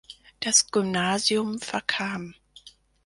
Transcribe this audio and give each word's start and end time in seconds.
Das 0.39 0.71
Gymnasium 0.71 1.59
verkam. 1.59 2.33